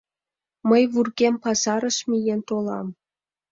Мый 0.69 0.83
вургем 0.93 1.35
пазарыш 1.43 1.97
миен 2.09 2.41
толам. 2.47 2.87